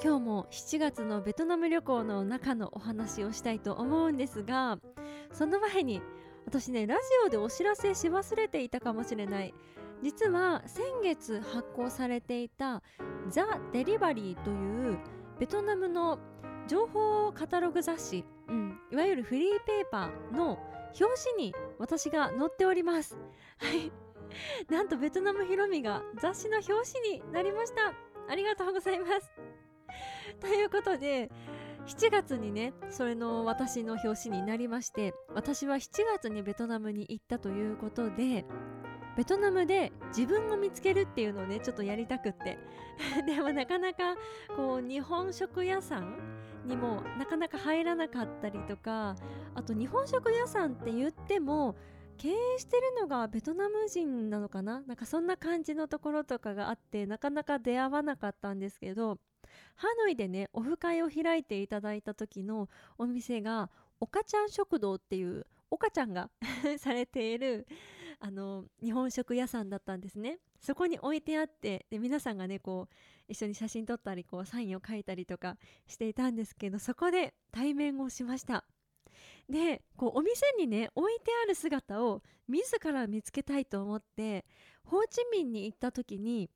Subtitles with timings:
[0.00, 4.78] 今日も7月のベトナム旅行の中のお話をしたいと思うんですが
[5.32, 6.02] その前に
[6.46, 9.54] 私ねラジオでお知らせし忘れていたかもしれない。
[10.02, 12.82] 実は先月発行されていた
[13.28, 14.98] ザ・デリバリーという
[15.38, 16.18] ベトナムの
[16.66, 20.58] 情報カタログ雑誌、うん、いわゆるフリーペーパーの
[21.00, 23.16] 表紙に私が載っております。
[24.68, 27.92] なんとベトナムヒロミが雑誌の表紙になりました。
[28.28, 29.30] ありがとうございます。
[30.40, 31.30] ということで
[31.86, 38.44] 7月にねそれの私の表紙になりまして私は7月にベトナムに行ったということで
[39.16, 42.58] ベトナムで自分を見つけるっていうのをねちょっとやりたくって。
[43.26, 44.16] でもなかなか
[44.56, 46.16] こう日本食屋さん
[46.66, 49.16] にもなかなか入らなかったりとか
[49.54, 51.74] あと日本食屋さんって言っても
[52.16, 54.82] 経営してるのがベトナム人なのかな？
[54.86, 59.18] なんかそんな感じのところとかがあってなかなか出会わなかったんですけど
[59.76, 66.30] ハノイでねオフ会を開いていただいた時のお店がおかちゃん食堂っていう岡ちゃんが
[66.78, 67.66] されている
[68.20, 70.38] あの日本食屋さんだったんですね。
[70.60, 72.94] そこに置いてあってで皆さんがねこう
[73.26, 78.64] 一緒に写真撮ったりこうサインを書いたりとかしていたんですけどそこで対面をしました。
[79.48, 84.44] でこうお店にね置いてある姿を自ら見つけたいと思って
[84.84, 86.48] ホーチミンに行った時に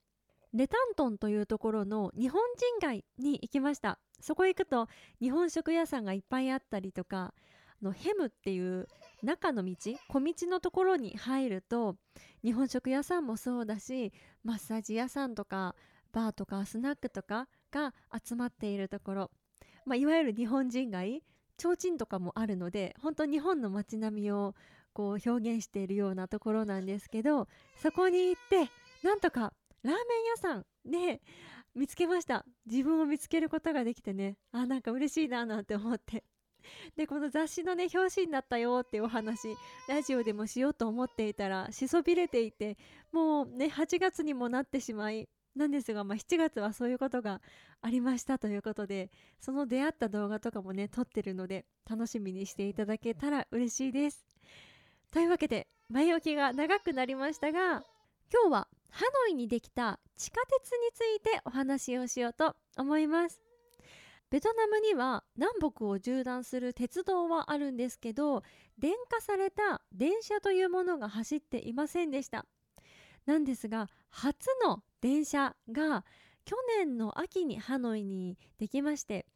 [0.55, 3.99] レタントンというところの日本人街に行きました。
[4.21, 4.89] そこ行くと
[5.21, 7.35] 日本食屋さんがいっぱいあったりとか
[7.83, 8.89] のヘムっていう
[9.23, 9.75] 中の道
[10.09, 11.97] 小道のところに入ると
[12.43, 14.13] 日本食屋さんもそうだし
[14.45, 15.75] マッサージ屋さんとか
[16.13, 17.93] バーとかスナックとかが
[18.25, 19.31] 集まっているところ、
[19.85, 21.23] まあ、いわゆる日本人街
[21.59, 24.55] 提灯とかもあるので本当日本の街並みを
[24.93, 27.49] こう表現しているようなところなんですけど
[27.83, 28.71] そこに行って
[29.03, 29.53] なんとか
[29.87, 31.23] ラーメン屋さんで
[31.75, 36.25] 見つけました自分を見つけることができてねあなんか嬉しいななんて思って
[36.97, 39.57] でこの雑誌のね表紙になったよっていうお話
[39.89, 42.77] ラジオでもしようと思っていたらしそびれていて
[43.13, 47.41] もうね8月にもなってしまいなんですが、まあ、7月はそういうことが
[47.81, 54.27] ありましたということでその出会った動画とかもね撮ってるので楽しみにしていただけたら嬉しいです。
[55.13, 57.85] というわけで前置きが長くなりましたが
[58.33, 63.47] 今日はハノイにできた地下鉄についてお話をしようと思います。
[64.31, 68.43] ベトナムには南北を縦断する鉄道はあるんですけど
[68.79, 72.45] 電化された電車というものが走っていませんでした
[73.25, 76.05] なんですが初の電車が
[76.45, 79.27] 去年の秋にハノイにできまして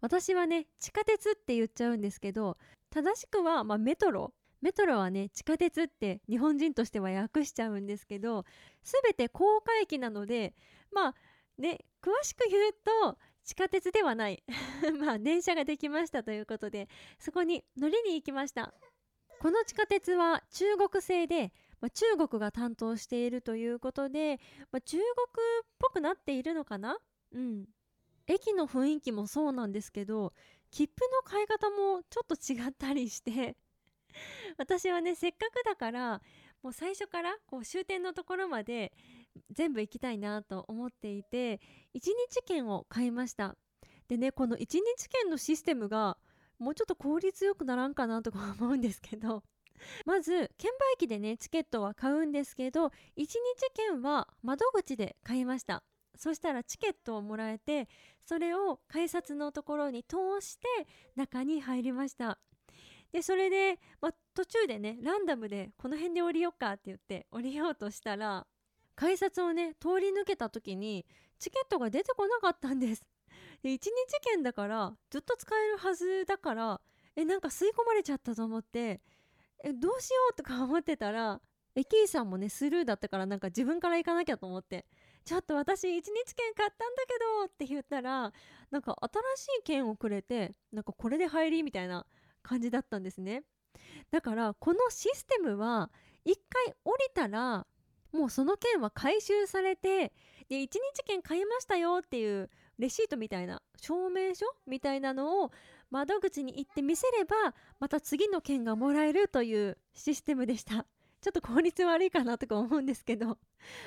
[0.00, 2.56] 私はね地下鉄って言っちゃうんですけど
[2.90, 8.44] 正しくは、まあ、メトロメトロはね地下鉄って日本人としては訳しちゃうんですけど
[8.82, 10.54] 全て高架駅なので
[10.92, 11.14] まあ
[11.58, 14.42] ね詳しく言うと地下鉄ではない。
[15.00, 16.88] まあ電車ができましたということで
[17.18, 18.72] そこに乗りに行きました。
[19.40, 24.38] この地下鉄は中国製で、まあ、中国が担当しているということで、
[24.70, 26.98] まあ、中国っぽくなっているのかな？
[27.32, 27.66] うん。
[28.26, 30.34] 駅の雰囲気もそうなんですけど
[30.70, 33.56] 切符の買い方もちょっと違ったりして。
[34.58, 36.22] 私はねせっかくだから
[36.62, 38.92] もう最初からこう終点のところまで
[39.50, 41.60] 全部行きたいなと思っていて
[41.94, 42.00] 1
[42.30, 43.56] 日券を買いました。
[44.08, 46.18] でねこの1日券のシステムが
[46.58, 49.42] もうちょっと効率よくならんかなとか 思うんですけど
[50.04, 53.36] まず券売機でねチケットは買うんですけど1日
[53.74, 55.82] 券は窓口で買いました。
[56.16, 57.88] そしたらチケットをもらえて
[58.26, 60.66] それを改札のところに通して
[61.16, 62.38] 中に入りました。
[63.12, 68.46] でそれで、まあ、途中でねランダムでこの辺で降りようかって言って降りようとしたら
[68.94, 71.06] 改札をね通り抜けた時に
[71.38, 73.02] チケットが出てこなかったんです。
[73.62, 73.88] で1日
[74.22, 76.80] 券だからずっと使えるはずだから
[77.16, 79.00] えなんか吸い込まれちゃったと思って
[79.62, 81.40] えどうしようとか思ってたら
[81.74, 84.86] 駅員さんもねスルーだったからなんか自分から行かなきゃと思って
[85.24, 86.02] ちょっと私1日
[86.34, 88.32] 券買ったんだけどって言ったら
[88.70, 88.96] なんか
[89.36, 92.06] 新しい券をくれてなんかこれで入りみたいな
[92.42, 93.42] 感じだったんですね。
[94.10, 95.90] だからこのシステムは
[96.24, 97.66] 一回降りたら
[98.12, 100.12] もうその券は回収されて
[100.48, 100.70] で1日
[101.06, 105.52] 券買いましたよっていうレシートみたいな証明書みたいなのを
[105.90, 110.86] 窓口に行って見せればまた次の券がもらえるというシステムでした。
[111.20, 113.38] ちょっと効率悪いかなとか思うんですけど。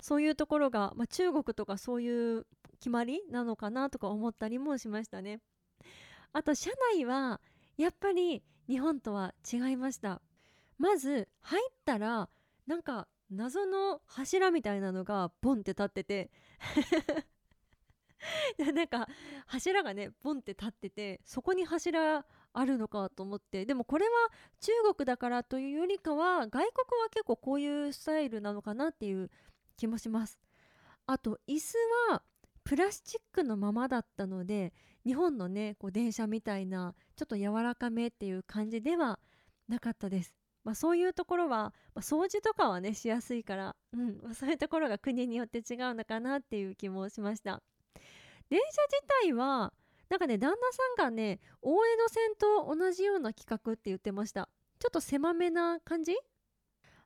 [0.02, 2.46] そういうところが、まあ、中国とかそういう
[2.80, 5.40] 決まりなのかなとか思ったりもしましたね。
[6.32, 7.42] あと車内は
[7.78, 10.22] やっぱり日本とは違いました。
[10.78, 12.30] まず入ったら
[12.68, 16.32] なんか謎の柱みたいなのがボンって立ってて。
[18.58, 19.10] なんか
[19.48, 23.66] 柱がねボンって立っててそこに柱あるのかと思って。
[23.66, 24.12] でもこれは
[24.62, 26.62] 中国だからというよりかは外国
[27.02, 29.30] は結構こういうスタイルなのかなっていう
[29.76, 30.40] 気もします。
[31.06, 31.76] あと椅子
[32.12, 32.24] は
[32.64, 34.74] プラスチックのままだったので
[35.06, 39.20] 日本のねこう電車みたいなちょっと柔らかめっていう感じでは
[39.68, 40.34] なかったです。
[40.64, 47.62] まあ、そういうところは、まあ、掃除とかはねしやすいから、うんまあ、そういうところが国によって違うのかなっていう気もしました。
[48.50, 49.74] 電車自体は
[50.10, 54.48] なんかね旦那さんがね大江戸線と同じような企画って言ってました。
[54.80, 56.16] ちょっと狭めな感じ？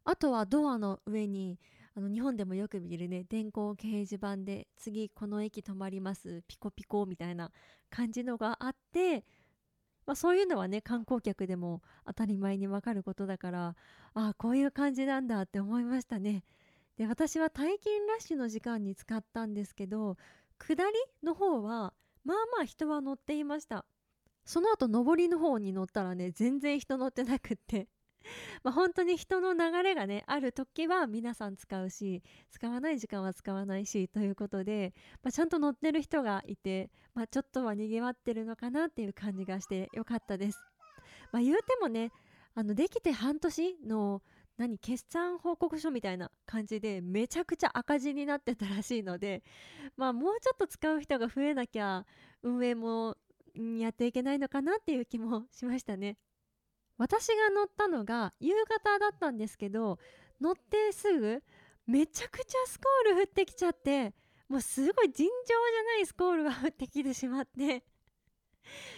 [0.04, 1.60] あとはドアの上に
[1.98, 7.52] あの日本でもよく見るね電光掲示板で次この駅止まりますピコピコみたいな
[7.90, 9.26] 感じのがあって、
[10.06, 13.76] まあ、そういうのはね観光客でも当たり前にわかることだから
[14.14, 16.44] ああこういう感じなんだって思いましたね。
[16.98, 20.18] で私は退勤ラッシュの時間に使ったんですけど
[20.60, 20.92] 下り
[21.24, 23.86] の方はまあまあ人は乗っていました。
[24.46, 27.88] その後上りの方に乗ったらね全然人乗ってなくって。
[28.64, 34.94] まあ本当に人の流れがねある時は皆さん使うし使わない時間は使わないしということで、
[35.24, 40.60] まあ、ちゃんと乗ってる人がいて、まあ、ちょっとはにぎわってるのかなっていう感じがしてよかったです。
[41.32, 42.12] まあ、言うてもね
[42.56, 44.22] あのできて半年の
[44.58, 49.44] 何決算報告書みたいな感じでめちゃくちゃ赤字になってたらしいので
[49.96, 52.06] まあもうちょっと使う人が増えなきゃ
[52.42, 53.16] 運営も
[53.80, 56.18] やっていけないのかなっていう気もしましたね
[56.98, 60.00] 私が乗ったのが夕方だったんですけど
[60.42, 61.44] 乗ってすぐ
[61.86, 64.14] めちゃくちゃスコール降ってきちゃって
[64.50, 67.84] もうすごい尋常じゃないスコールが降ってきてしまって。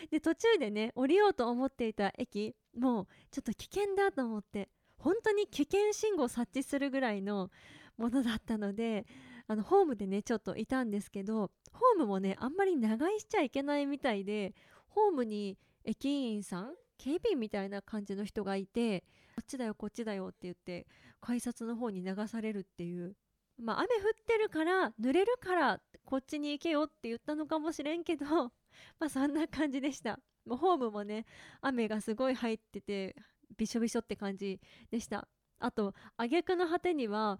[0.09, 7.51] で途中でね降りようと思っていた駅もうちょっと危険だと思って本当に危険信号を察知するぐらいの
[7.97, 9.05] ものだったので
[9.47, 14.53] あのホームでねちょっといたんですけどホームもねあんまり長居しちゃいけないみたいで
[14.87, 19.05] ホームに駅員さん警備員みたいな感じの人がいて
[19.35, 20.85] こっちだよこっちだよって言って
[21.21, 23.15] 改札の方に流されるっていう。
[23.57, 28.25] まあ雨降ってるから濡れるからこっちに行けよって言ったのかもしれんけど
[28.99, 30.19] まあそんな感じでした。
[30.45, 31.25] もうホームもね
[31.61, 33.15] 雨がすごい入ってて
[33.57, 34.59] びしょびしょって感じ
[34.91, 35.27] でした。
[35.59, 37.39] あと挙句の果てには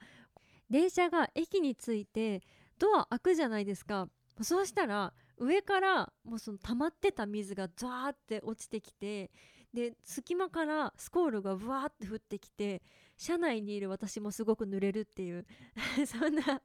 [0.70, 2.42] 電車が駅に着いて
[2.78, 4.10] ドア開くじゃないですか。
[4.42, 9.32] そうしたら上からもうその溜まってた水がザーって落ちてきて
[9.74, 12.82] で隙間からスコールがブワーって降ってきて
[13.18, 15.46] 車内にいる私もすごく濡れるっていう
[16.06, 16.62] そんな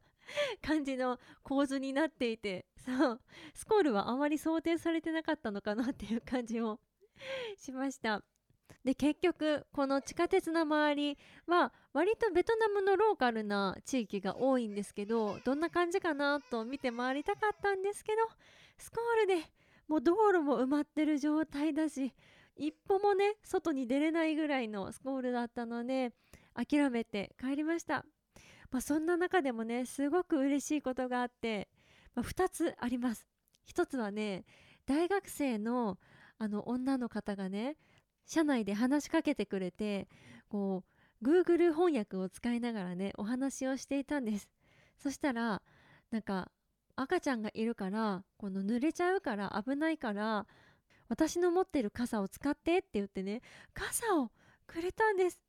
[0.63, 3.21] 感じの構図になっていてそう
[3.55, 6.81] スコールはあまり想定されてなかったのかなっていう感じも
[7.59, 8.23] しました。
[8.85, 18.19] で結局この地下鉄の周りは割とベトナムのローカルな地域が多いんですけどどんな感じかなと見て回りたかったんですけど
[18.77, 19.47] スコールで
[19.89, 22.13] もう道路も埋まってる状態だし
[22.57, 26.13] 一歩もね外に出れないぐらいのスコールだったので
[26.55, 28.05] 諦めて帰りました、
[28.71, 31.69] まあ、そんな中でもねすごく嬉しいことがあって、
[32.15, 33.27] まあ、2つあります。
[33.73, 34.45] 1つはね
[34.87, 35.99] 大学生の
[36.39, 37.77] あの女の方がね
[38.27, 40.09] 社内で話しかけてくれて
[40.49, 40.85] こ
[41.23, 44.49] う Google 翻訳を使いながらねお話をしていたんです。
[44.99, 45.63] そしたら
[46.11, 46.51] なんか
[46.97, 50.47] 赤ちゃんがいるからこの濡れちゃうから危ないから
[51.09, 54.31] 私の持ってる傘を使ってって言ってね傘を
[54.67, 55.41] くれたんです。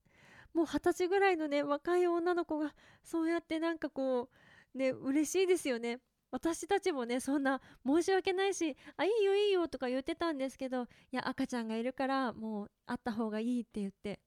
[0.53, 4.29] もう二十歳ぐらいのね若い女の子がそうやってなんかこ
[4.73, 5.99] うね嬉しいですよね。
[6.31, 14.19] 私たちもねそんな申し訳ないしあいいよいいよとか言ってたんですけどいや赤ちゃんがいるからもう会った方がいいって言って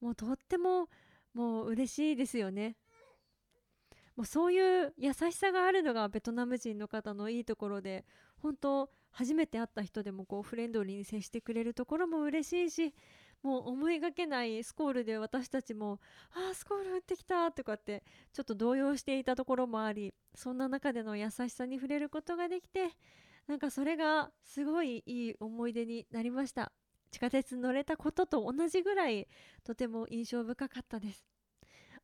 [0.00, 0.88] もうとっても
[1.34, 2.76] もう嬉しいですよね。
[4.16, 8.04] もうそういう優しさがあるのがベトナム人の方のいいところで
[8.36, 12.94] 本当初めて会った人でもこうフレンドリーに接してくれるところも嬉しいし
[13.42, 15.98] もう思いがけないスコールで私たちも
[16.34, 22.90] 「ああスコール降ってきた」とかってちょっと動揺していたところもありそんな中での優しさに触れることができて
[23.46, 26.72] なんかそれがすごいいい思い出になりました。
[27.10, 29.26] 地下鉄に乗れたことと同じぐらい
[29.64, 31.26] とても印象深かったです。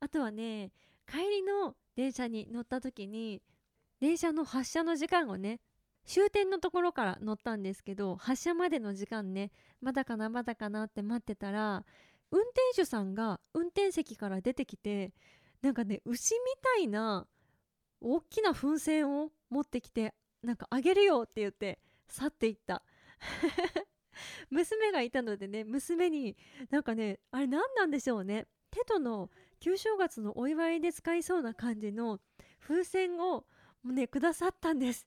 [0.01, 0.73] あとはね
[1.07, 3.41] 帰りの電車に乗った時に
[4.01, 5.61] 電車の発車の時間をね
[6.07, 11.85] 終点のところから乗ったんですけど発車までの時間ねまだかなまだかなって待ってたら
[12.31, 15.13] 運転手さんが運転席から出てきて
[15.63, 17.27] なんかね牛みたいな
[18.01, 22.83] 大きな風船を持ってきてなんかあげるよって言って去っていった。
[24.51, 26.37] 娘がいたのでね娘に
[26.71, 28.47] なんかねあれ何なんでしょうね。
[28.71, 32.21] テトの旧正月のお祝いで使いそうな感じの
[32.61, 33.47] 風船を
[33.85, 35.07] ねくださったんです。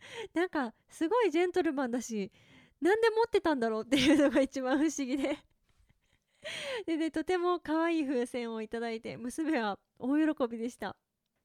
[0.34, 2.30] なんかすごいジェントルマンだし
[2.80, 5.38] なんで持ってたんだろうっていうのが一番不思議で
[6.86, 10.96] でねとても可愛い風船をいただいて娘は大喜びでした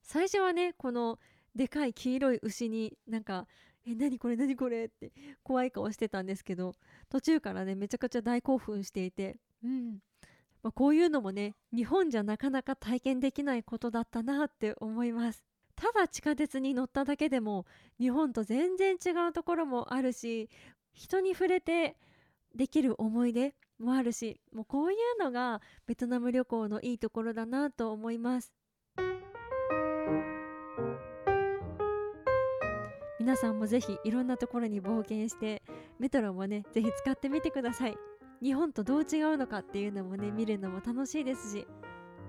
[0.01, 1.19] 最初はねこの
[1.53, 3.47] でかい黄色い牛になんか
[3.85, 5.11] 「え何これ何これ?」って
[5.43, 6.73] 怖い顔してたんですけど
[7.09, 9.99] 途中からねめちゃくちゃ大興奮していてうん
[10.65, 15.45] まあ、こういうのもね日本じゃなかなか体験できないことだったなって思います
[15.75, 17.65] ただ地下鉄に乗っただけでも
[17.99, 20.49] 日本と全然違うところもあるし
[20.93, 21.97] 人に触れて
[22.55, 28.53] できる思い出もあるしもうこういうのがベトナム旅行のいいところだなと思います。
[33.19, 35.63] 皆さんもぜひいろんなところに冒険して
[35.97, 37.97] メトロもねぜひ使ってみてください。
[38.41, 41.67] 日本とどう違うのかっていうのもね見るのも楽しいですし。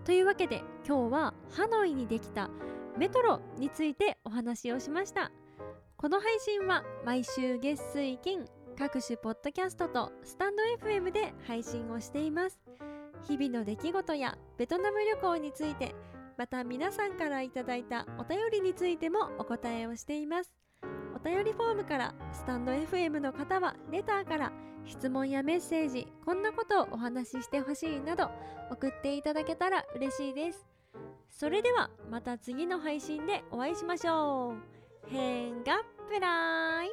[0.05, 2.49] というわけで今日はハノイにできた
[2.97, 5.31] メトロについてお話をしました。
[5.97, 8.47] この配信は毎週月水金
[8.79, 12.59] 各種ポッドキャストとスタンド FM で配信をしています。
[13.29, 15.95] 日々の出来事やベトナム旅行について
[16.39, 20.53] また皆さんからいただいたお便りについてもお答えをしています。
[21.15, 24.53] お便りフォームからスタンド FM の方はレターから
[24.87, 28.31] 質問やメッセージこんなことをお話ししてほしいなど
[28.71, 30.76] 送っていただけたら嬉しいです。
[31.31, 35.11] それではまた次の配信でお会いしましょう。
[35.11, 36.89] 変がプライ。